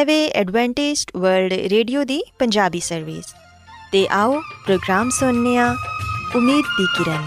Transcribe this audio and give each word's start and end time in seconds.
ہے 0.00 0.04
وے 0.06 0.24
Adventist 0.34 1.10
World 1.14 1.52
Radio 1.70 2.02
دی 2.08 2.18
پنجابی 2.38 2.80
سروس 2.80 3.32
تے 3.92 4.04
آؤ 4.10 4.34
پروگرام 4.66 5.10
سننے 5.10 5.58
امید 5.58 6.64
دی 6.78 6.84
کرن 6.96 7.26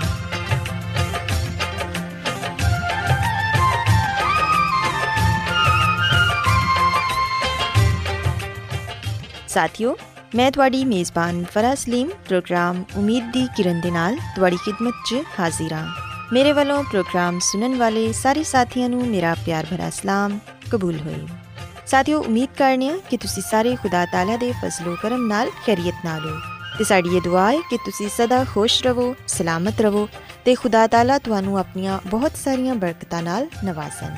ساتھیو 9.48 9.94
میں 10.34 10.50
تھوڑی 10.52 10.84
میزبان 10.86 11.44
فرا 11.54 11.74
سلیم 11.78 12.10
پروگرام 12.28 12.82
امید 12.96 13.34
دی 13.34 13.46
کرن 13.58 13.84
دے 13.84 13.90
نال 13.90 14.16
تھوڑی 14.36 14.58
خدمت 14.66 15.08
چ 15.10 15.40
حاضر 15.40 15.74
ہاں 15.74 15.86
میرے 16.32 16.54
والوں 16.54 16.84
پروگرام 16.92 17.40
سنن 17.52 17.80
والے 17.80 18.12
سارے 18.24 18.44
ساتھیاں 18.54 18.90
نو 18.90 19.06
میرا 19.06 19.34
پیار 19.46 19.64
بھرا 19.70 19.90
سلام 19.94 20.38
قبول 20.70 21.00
ہوئے 21.00 21.43
ساتھیو، 21.86 22.22
امید 22.28 22.58
کرنے 22.58 22.90
ہاں 22.90 22.98
کہ 23.10 23.18
تسی 23.22 23.42
سارے 23.50 23.76
خدا 23.84 24.04
تعالیٰ 24.12 24.36
دے 24.42 24.52
فضل 24.62 24.88
و 24.88 24.96
کرم 25.02 25.28
نال 25.28 25.50
خیریت 25.66 26.06
نال 26.06 26.30
ہو 26.30 26.36
تے 26.78 26.84
ساڈی 26.84 27.10
یہ 27.10 27.20
دعا 27.26 27.52
ہے 27.52 27.58
کہ 27.70 27.78
تسی 27.86 28.08
سدا 28.18 28.44
خوش 28.54 28.82
رہو، 28.86 29.14
سلامت 29.28 29.82
رہو 29.82 30.06
تے 30.44 30.56
خدا 30.56 30.86
تعالیٰ 30.92 31.18
تانوں 31.24 31.58
اپنیاں 31.60 32.00
بہت 32.10 32.38
ساریاں 32.44 32.76
برکتاں 32.76 33.22
نال 33.22 33.46
نوازن۔ 33.64 34.14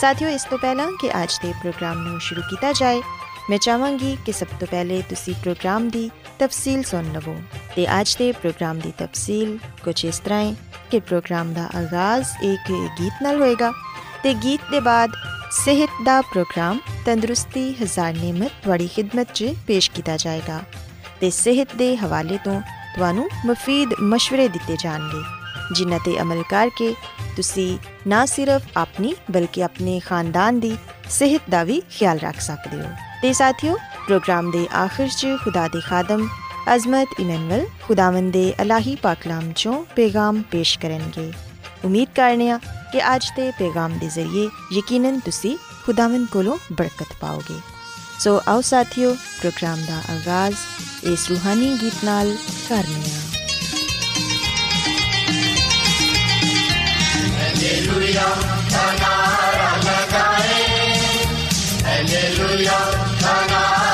ساتھیو، 0.00 0.28
اس 0.28 0.46
تو 0.46 0.56
پہلا 0.56 0.86
کہ 1.00 1.10
اج 1.14 1.42
دے 1.42 1.52
پروگرام 1.62 2.06
نو 2.06 2.18
شروع 2.18 2.42
کیتا 2.50 2.72
جائے۔ 2.78 3.00
میں 3.48 3.58
چاہواں 3.58 3.90
گی 4.00 4.14
کہ 4.24 4.32
سب 4.32 4.46
تو 4.58 4.66
پہلے 4.70 5.00
تسی 5.08 5.32
پروگرام 5.42 5.88
دی 5.88 6.08
تفصیل 6.38 6.82
سن 6.82 7.04
لو۔ 7.14 7.34
تے 7.74 7.84
اج 7.86 8.18
دے 8.18 8.32
پروگرام 8.42 8.78
دی 8.78 8.90
تفصیل 8.96 9.56
کچھ 9.84 10.06
اس 10.06 10.20
طرح 10.20 10.40
ہے 10.40 10.52
کہ 10.90 11.00
پروگرام 11.08 11.52
دا 11.52 11.66
آغاز 11.74 12.32
ایک 12.40 12.70
گیت 12.70 13.22
نال 13.22 13.40
ہوئے 13.40 13.54
گا۔ 13.60 13.70
تے 14.22 14.32
گیت 14.42 14.72
دے 14.72 14.80
بعد 14.80 15.08
صحت 15.64 16.06
دا 16.06 16.20
پروگرام 16.32 16.78
تندرستی 17.04 17.72
ہزار 17.80 18.12
نعمت 18.22 18.62
تھوڑی 18.62 18.86
خدمت 18.94 19.32
چ 19.34 19.42
پیش 19.66 19.88
کیتا 19.90 20.16
جائے 20.18 20.40
گا 20.48 20.60
تے 21.18 21.30
صحت 21.30 21.78
دے 21.78 21.94
حوالے 22.02 22.36
تو 22.44 22.52
تانوں 22.96 23.28
مفید 23.44 23.94
مشورے 23.98 24.46
دیتے 24.54 24.74
جان 24.82 25.08
گے، 25.12 25.22
جنہاں 25.76 25.98
تے 26.04 26.16
عمل 26.20 26.42
کر 26.50 26.68
کے 26.78 26.90
تسی 27.36 27.76
نہ 28.12 28.24
صرف 28.28 28.68
اپنی 28.84 29.12
بلکہ 29.34 29.64
اپنے 29.64 29.98
خاندان 30.06 30.62
دی 30.62 30.74
صحت 31.18 31.50
دا 31.52 31.62
بھی 31.68 31.80
خیال 31.98 32.18
رکھ 32.22 32.42
سکدے 32.42 32.80
ہو۔ 32.80 32.90
تے 33.22 33.32
ساتھیو، 33.40 33.74
پروگرام 34.06 34.50
دے 34.50 34.64
آخر 34.84 35.06
چ 35.18 35.26
خدا 35.44 35.66
دے 35.72 35.80
خادم 35.88 36.26
عظمت 36.74 37.14
ایمینول 37.18 37.64
خداوند 37.86 38.34
دے 38.34 38.50
الہی 38.58 38.94
پاکلام 39.02 39.52
چوں 39.56 39.82
پیغام 39.94 40.42
پیش 40.50 40.78
کرن 40.78 41.10
گے۔ 41.16 41.30
امید 41.84 42.16
کرنے 42.16 42.50
ہاں 42.50 42.58
کہ 42.96 43.02
اج 43.02 43.32
دے 43.36 43.50
پیغام 43.58 43.92
دے 43.92 44.08
ذریعے 44.14 44.46
یقیناً 44.70 45.18
تسی 45.24 45.56
خداوند 45.86 46.26
کولوں 46.30 46.56
برکت 46.70 47.20
پاؤ 47.20 47.38
گے۔ 47.48 47.58
سو 48.18 48.38
آؤ 48.46 48.62
ساتھیو، 48.62 49.12
پروگرام 49.42 49.80
دا 49.88 50.00
آغاز 50.08 50.52
اس 51.02 51.30
روحانی 51.30 51.74
گیت 51.82 52.04
نال 52.04 52.34
کرنے 52.68 53.10
ہاں 53.10 53.36
مسیحا 62.34 63.85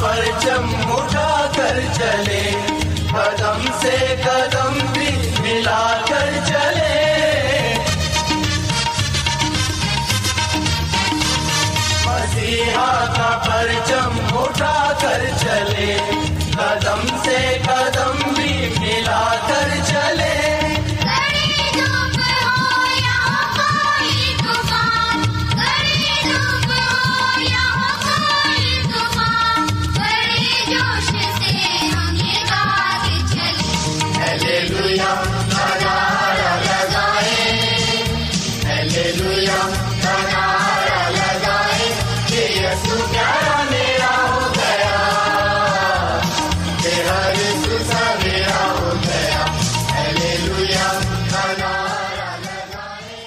پرچم 0.00 0.92
اٹھا 0.92 1.46
کر 1.56 1.80
چلے، 1.94 2.50
قدم 3.10 3.66
سے 3.80 4.14
قدم 4.24 4.78
بھی 4.92 5.10
ملا 5.40 6.02
کر 6.08 6.30
چلے۔ 6.46 7.74
مسیحا 12.06 13.04
کا 13.16 13.30
پرچم 13.46 14.36
اٹھا 14.36 14.92
کر 15.00 15.26
چلے، 15.40 15.96
قدم 16.52 17.06
سے 17.06 17.15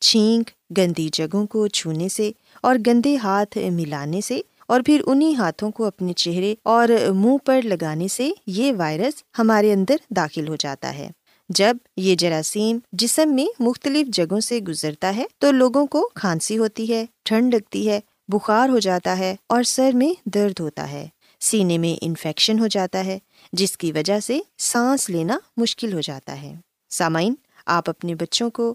چھینک، 0.00 0.50
گندی 0.78 1.08
جگہوں 1.12 1.46
کو 1.46 1.66
چھونے 1.66 2.08
سے 2.08 2.32
اور 2.62 2.76
گندے 2.86 3.16
ہاتھ 3.16 3.58
ملانے 3.58 4.20
سے 4.20 4.40
اور 4.66 4.80
پھر 4.86 5.02
انہیں 5.06 5.34
ہاتھوں 5.34 5.70
کو 5.70 5.84
اپنے 5.84 6.12
چہرے 6.12 6.54
اور 6.62 6.88
منہ 7.14 7.36
پر 7.44 7.60
لگانے 7.62 8.08
سے 8.08 8.30
یہ 8.46 8.72
وائرس 8.76 9.22
ہمارے 9.38 9.72
اندر 9.72 9.96
داخل 10.10 10.48
ہو 10.48 10.56
جاتا 10.56 10.94
ہے۔ 10.94 11.10
جب 11.48 11.76
یہ 11.96 12.14
جراثیم 12.14 12.78
جسم 12.92 13.34
میں 13.34 13.46
مختلف 13.58 14.06
جگہوں 14.06 14.40
سے 14.40 14.58
گزرتا 14.58 15.16
ہے 15.16 15.24
تو 15.38 15.50
لوگوں 15.50 15.86
کو 15.86 16.10
کھانسی 16.14 16.58
ہوتی 16.58 16.92
ہے، 16.92 17.06
ٹھنڈ 17.24 17.54
لگتی 17.54 17.88
ہے، 17.88 18.00
بخار 18.28 18.68
ہو 18.68 18.78
جاتا 18.78 19.18
ہے 19.18 19.36
اور 19.46 19.62
سر 19.62 19.90
میں 19.94 20.28
درد 20.28 20.60
ہوتا 20.60 20.92
ہے۔ 20.92 21.08
سینے 21.40 21.78
میں 21.78 21.98
انفیکشن 22.02 22.58
ہو 22.58 22.66
جاتا 22.66 23.04
ہے، 23.04 23.18
جس 23.52 23.76
کی 23.76 23.92
وجہ 23.92 24.20
سے 24.20 24.40
سانس 24.58 25.10
لینا 25.10 25.38
مشکل 25.56 25.92
ہو 25.92 26.00
جاتا 26.00 26.42
ہے۔ 26.42 26.54
سامعین، 26.90 27.34
آپ 27.66 27.90
اپنے 27.90 28.14
بچوں 28.14 28.50
کو 28.50 28.74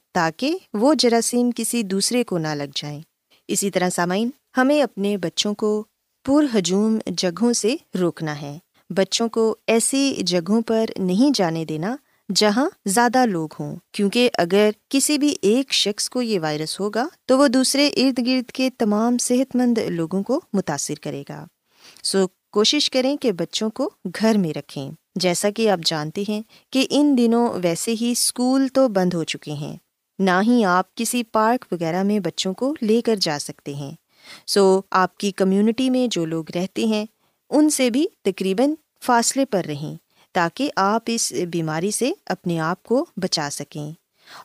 تاکہ 0.13 0.57
وہ 0.73 0.93
جراثیم 0.93 1.49
کسی 1.55 1.83
دوسرے 1.83 2.23
کو 2.23 2.37
نہ 2.37 2.47
لگ 2.47 2.63
جائیں۔ 2.75 3.01
اسی 3.47 3.71
طرح 3.71 3.89
سامعین، 3.89 4.29
ہمیں 4.57 4.81
اپنے 4.81 5.17
بچوں 5.17 5.53
کو 5.53 5.85
پر 6.27 6.57
ہجوم 6.57 6.97
جگہوں 7.07 7.53
سے 7.53 7.75
روکنا 7.99 8.41
ہے۔ 8.41 8.59
بچوں 8.89 9.29
کو 9.29 9.55
ایسی 9.67 10.15
جگہوں 10.19 10.61
پر 10.61 10.85
نہیں 10.97 11.31
جانے 11.35 11.65
دینا 11.65 11.95
جہاں 12.35 12.69
زیادہ 12.85 13.25
لوگ 13.25 13.49
ہوں، 13.59 13.75
کیونکہ 13.91 14.29
اگر 14.37 14.69
کسی 14.89 15.17
بھی 15.17 15.35
ایک 15.41 15.73
شخص 15.73 16.09
کو 16.09 16.21
یہ 16.21 16.39
وائرس 16.39 16.79
ہوگا 16.79 17.07
تو 17.25 17.37
وہ 17.37 17.47
دوسرے 17.47 17.87
ارد 17.87 18.19
گرد 18.27 18.51
کے 18.51 18.69
تمام 18.77 19.17
صحت 19.17 19.55
مند 19.55 19.77
لوگوں 19.77 20.23
کو 20.23 20.41
متاثر 20.53 20.93
کرے 21.01 21.23
گا۔ 21.29 21.45
سو 22.03 22.27
کوشش 22.51 22.89
کریں 22.89 23.17
کہ 23.17 23.31
بچوں 23.31 23.69
کو 23.69 23.89
گھر 24.05 24.37
میں 24.37 24.53
رکھیں۔ 24.53 24.91
جیسا 25.15 25.49
کہ 25.49 25.69
آپ 25.69 25.79
جانتے 25.85 26.23
ہیں 26.29 26.41
کہ 26.69 26.87
ان 26.89 27.17
دنوں 27.17 27.49
ویسے 27.63 27.93
ہی 28.01 28.11
اسکول 28.11 28.67
تو 28.67 28.87
بند 28.87 29.13
ہو 29.13 29.23
چکے 29.23 29.51
ہیں۔ 29.51 29.77
نہ 30.21 30.31
ہی 30.41 30.65
آپ 30.65 30.95
کسی 30.95 31.23
پارک 31.23 31.65
وغیرہ 31.71 32.03
میں 32.03 32.19
بچوں 32.19 32.53
کو 32.53 32.75
لے 32.81 33.01
کر 33.01 33.15
جا 33.15 33.37
سکتے 33.39 33.73
ہیں۔ 33.73 33.91
سو 34.47 34.81
آپ 34.91 35.17
کی 35.17 35.31
کمیونٹی 35.31 35.89
میں 35.89 36.07
جو 36.07 36.25
لوگ 36.25 36.45
رہتے 36.55 36.85
ہیں، 36.85 37.05
ان 37.49 37.69
سے 37.69 37.89
بھی 37.89 38.05
تقریباً 38.21 38.73
فاصلے 39.03 39.45
پر 39.45 39.65
رہیں 39.65 39.95
تاکہ 40.31 40.71
آپ 40.75 41.03
اس 41.05 41.33
بیماری 41.51 41.91
سے 41.91 42.11
اپنے 42.25 42.59
آپ 42.59 42.83
کو 42.83 43.05
بچا 43.17 43.49
سکیں۔ 43.51 43.91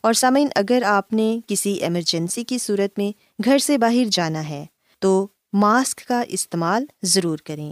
اور 0.03 0.13
سامعین، 0.13 0.47
اگر 0.55 0.83
آپ 0.85 1.13
نے 1.13 1.39
کسی 1.47 1.73
ایمرجنسی 1.73 2.43
کی 2.43 2.57
صورت 2.57 2.99
میں 2.99 3.11
گھر 3.45 3.57
سے 3.57 3.77
باہر 3.77 4.03
جانا 4.11 4.49
ہے، 4.49 4.65
تو 4.99 5.27
ماسک 5.53 6.07
کا 6.07 6.23
استعمال 6.27 6.85
ضرور 7.03 7.37
کریں۔ 7.37 7.71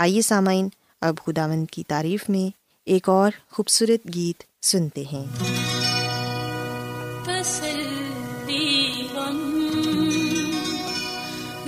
آئیے 0.00 0.22
سامعین، 0.22 0.68
اب 1.00 1.14
خداون 1.26 1.66
کی 1.66 1.82
تعریف 1.88 2.28
میں 2.28 2.56
ایک 2.86 3.08
اور 3.08 3.30
خوبصورت 3.50 4.14
گیت 4.14 4.64
سنتے 4.64 5.04
ہیں۔ 5.12 5.24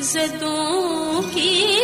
زدوں 0.01 1.23
کی 1.35 1.77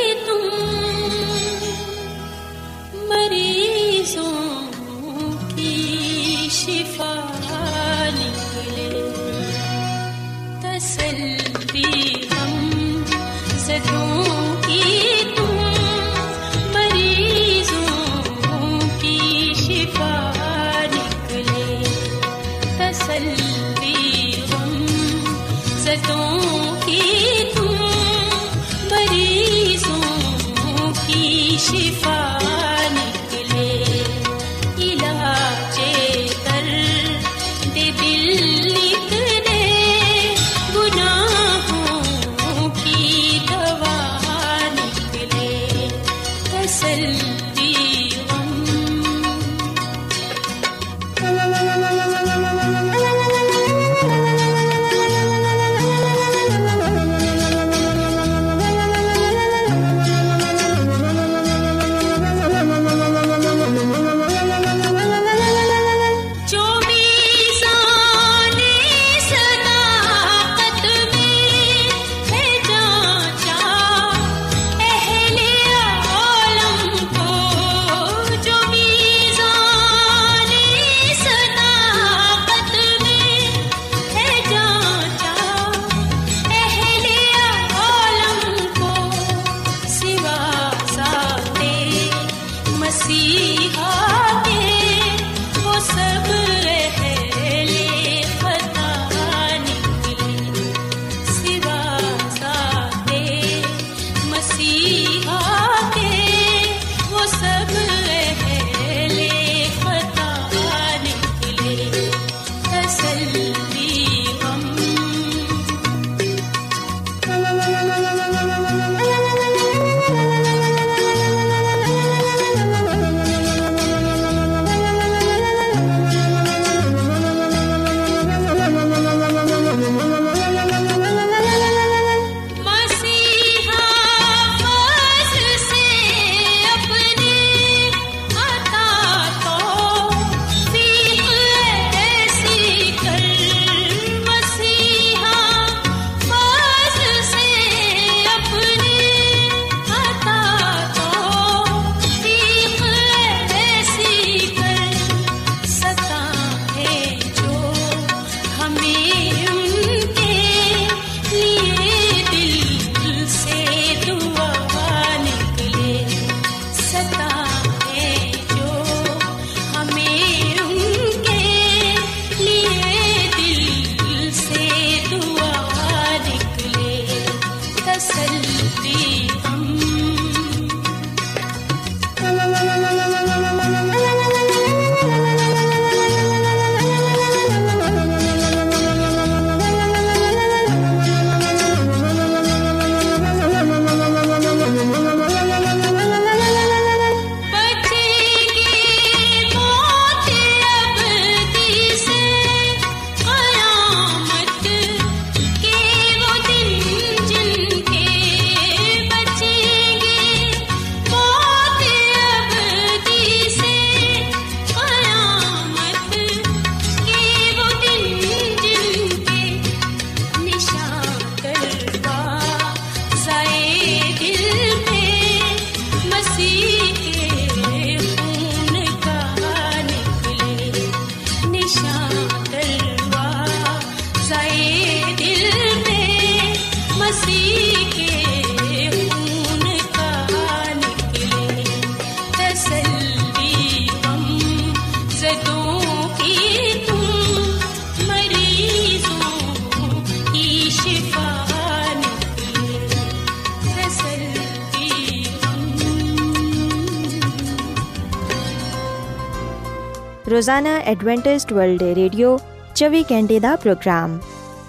روزانہ 260.49 260.69
ایڈوینٹسٹ 260.85 261.52
ورلڈ 261.52 261.83
ریڈیو 261.83 262.37
چوبی 262.75 263.02
گھنٹے 263.09 263.38
کا 263.43 263.55
پروگرام۔ 263.62 264.17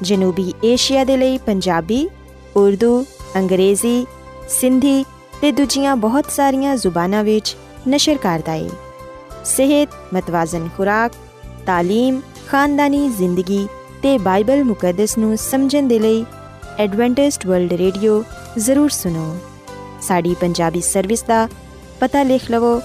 جنوبی 0.01 0.51
ایشیا 0.62 1.03
دے 1.07 1.17
لئی 1.17 1.38
پنجابی، 1.45 2.07
اردو، 2.55 3.03
انگریزی، 3.36 4.03
سندھی 4.50 5.03
تے 5.39 5.51
دوجیاں 5.51 5.95
بہت 5.95 6.31
ساریاں 6.31 6.75
زباناں 6.75 7.24
وچ 7.24 7.55
نشر 7.88 8.17
کردا 8.21 8.53
اے 8.53 8.67
صحت، 9.45 10.13
متوازن 10.13 10.67
خوراک، 10.75 11.15
تعلیم، 11.65 12.19
خاندانی 12.50 13.07
زندگی 13.17 13.65
تے 14.01 14.17
بائبل 14.24 14.63
مقدس 14.63 15.17
نو 15.17 15.33
سمجھن 15.50 15.89
دے 15.89 16.00
لئی 16.00 16.24
ایڈوینٹسٹ 16.77 17.45
ورلڈ 17.45 17.71
ریڈیو 17.71 18.21
ضرور 18.57 18.89
سنو۔ 18.89 19.33
ساڈی 20.01 20.36
پنجابی 20.39 20.81
سروس 20.81 21.27
دا 21.27 21.45
پتہ 22.00 22.17
لکھ 22.27 22.51
لو۔ 22.51 22.79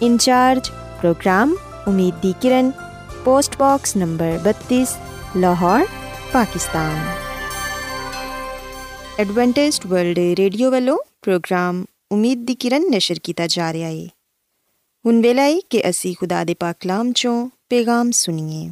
انچارج 0.00 0.70
پروگرام 1.00 1.54
امید 1.88 2.22
کی 2.22 2.32
کرن، 2.40 2.70
post 3.24 3.54
box 3.58 3.96
number 3.96 4.36
32 4.42 4.96
Lahore, 5.34 5.80
Pakistan. 6.32 6.96
Adventist 9.16 9.92
World 9.92 10.18
Radio 10.18 10.70
والو، 10.70 10.96
پروگرام 11.24 11.84
امید 12.10 12.38
دی 12.38 12.54
کرن 12.54 12.90
نشر 12.90 13.14
کیتا 13.14 13.46
جا 13.46 13.72
رہا 13.72 13.78
ہے۔ 13.78 14.06
ہن 15.04 15.20
ویلا 15.24 15.42
ہے 15.42 15.58
کہ 15.68 15.86
اسی 15.86 16.14
خدا 16.20 16.42
دے 16.48 16.54
پاک 16.54 16.80
کلام 16.80 17.12
چوں 17.12 17.48
پیغام 17.68 18.10
سنیے۔ 18.10 18.68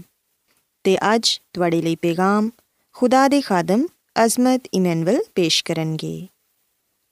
تے 0.82 0.96
اج 1.00 1.40
تواڈے 1.40 1.80
لئی 1.80 1.96
پیغام 1.96 2.48
خدا 2.94 3.26
دے 3.32 3.40
خادم 3.40 3.80
عظمت 4.14 4.68
ایمنول 4.72 5.16
پیش 5.34 5.64
کرن 5.64 5.96
گے۔ 6.02 6.26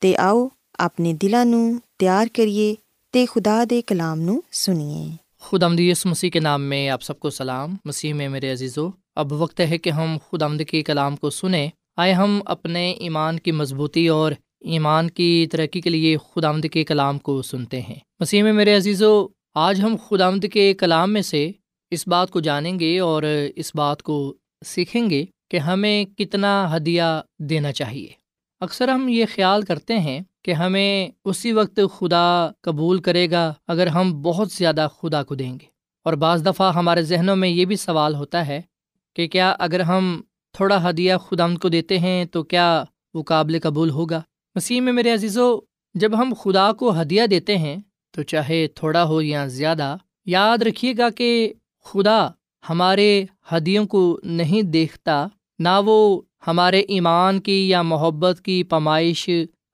تے 0.00 0.16
آؤ 0.16 0.48
اپنے 0.78 1.12
دلانوں 1.12 1.72
تیار 1.98 2.26
کریے 2.32 2.74
تے 3.10 3.26
خدا 3.26 3.64
دے 3.70 3.82
کلام 3.82 4.20
نوں 4.20 4.40
سنیے۔ 4.52 5.23
خدا 5.50 5.66
آمد 5.66 5.80
یس 5.80 6.06
مسیح 6.06 6.30
کے 6.30 6.40
نام 6.40 6.62
میں 6.62 6.88
آپ 6.88 7.02
سب 7.02 7.18
کو 7.18 7.30
سلام۔ 7.30 7.76
مسیح 7.84 8.14
میں 8.14 8.28
میرے 8.28 8.52
عزیزو، 8.52 8.88
اب 9.14 9.32
وقت 9.32 9.60
ہے 9.60 9.78
کہ 9.78 9.90
ہم 9.90 10.18
خدا 10.30 10.46
آمد 10.46 10.62
کے 10.68 10.82
کلام 10.82 11.16
کو 11.16 11.30
سنیں۔ 11.30 11.68
آئے 11.96 12.12
ہم 12.12 12.40
اپنے 12.44 12.92
ایمان 12.92 13.38
کی 13.38 13.52
مضبوطی 13.52 14.08
اور 14.08 14.32
ایمان 14.60 15.10
کی 15.10 15.46
ترقی 15.50 15.80
کے 15.80 15.90
لیے 15.90 16.16
خدا 16.16 16.48
آمد 16.48 16.66
کے 16.72 16.84
کلام 16.84 17.18
کو 17.18 17.42
سنتے 17.42 17.80
ہیں۔ 17.80 17.94
مسیح 18.20 18.42
میں 18.42 18.52
میرے 18.52 18.76
عزیزو، 18.76 19.26
آج 19.54 19.80
ہم 19.80 19.96
خدا 20.08 20.26
آمد 20.26 20.46
کے 20.52 20.74
کلام 20.74 21.12
میں 21.12 21.22
سے 21.22 21.50
اس 21.90 22.08
بات 22.08 22.30
کو 22.30 22.40
جانیں 22.40 22.80
گے 22.80 22.98
اور 22.98 23.22
اس 23.56 23.74
بات 23.74 24.02
کو 24.02 24.34
سیکھیں 24.66 25.10
گے 25.10 25.24
کہ 25.50 25.56
ہمیں 25.56 26.04
کتنا 26.04 26.76
ہدیہ 26.76 27.02
دینا 27.38 27.72
چاہیے۔ 27.72 28.08
اکثر 28.60 28.88
ہم 28.88 29.08
یہ 29.08 29.24
خیال 29.34 29.62
کرتے 29.62 29.98
ہیں 29.98 30.20
کہ 30.44 30.52
ہمیں 30.52 31.08
اسی 31.24 31.52
وقت 31.52 31.80
خدا 31.98 32.50
قبول 32.60 32.98
کرے 32.98 33.30
گا 33.30 33.52
اگر 33.68 33.86
ہم 33.86 34.22
بہت 34.22 34.50
زیادہ 34.50 34.88
خدا 35.02 35.22
کو 35.22 35.34
دیں 35.34 35.52
گے۔ 35.52 35.66
اور 36.04 36.12
بعض 36.12 36.46
دفعہ 36.46 36.74
ہمارے 36.74 37.02
ذہنوں 37.02 37.36
میں 37.36 37.48
یہ 37.48 37.64
بھی 37.64 37.76
سوال 37.76 38.14
ہوتا 38.14 38.46
ہے 38.46 38.60
کہ 39.16 39.28
کیا 39.28 39.54
اگر 39.58 39.80
ہم 39.80 40.20
تھوڑا 40.52 40.90
ہدیہ 40.90 41.14
خدا 41.30 41.44
ان 41.44 41.58
کو 41.58 41.68
دیتے 41.68 41.98
ہیں 41.98 42.24
تو 42.24 42.42
کیا 42.42 42.84
وہ 43.14 43.22
قابل 43.22 43.58
قبول 43.62 43.90
ہوگا؟ 43.90 44.20
مسیح 44.54 44.80
میں 44.80 44.92
میرے 44.92 45.12
عزیزو، 45.12 45.60
جب 45.94 46.18
ہم 46.18 46.32
خدا 46.42 46.72
کو 46.72 47.00
ہدیہ 47.00 47.26
دیتے 47.26 47.58
ہیں 47.58 47.76
تو 48.10 48.22
چاہے 48.22 48.66
تھوڑا 48.66 49.04
ہو 49.04 49.22
یا 49.22 49.46
زیادہ، 49.46 49.96
یاد 50.26 50.62
رکھیے 50.62 50.92
گا 50.98 51.10
کہ 51.10 51.52
خدا 51.84 52.28
ہمارے 52.70 53.24
ہدیوں 53.52 53.86
کو 53.86 54.20
نہیں 54.22 54.62
دیکھتا، 54.62 55.26
نہ 55.58 55.80
وہ 55.84 56.22
ہمارے 56.46 56.80
ایمان 56.80 57.40
کی 57.40 57.68
یا 57.68 57.82
محبت 57.82 58.40
کی 58.44 58.62
پیمائش 58.62 59.30